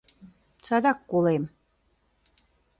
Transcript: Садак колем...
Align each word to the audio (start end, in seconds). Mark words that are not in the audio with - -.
Садак 0.65 0.97
колем... 1.11 1.43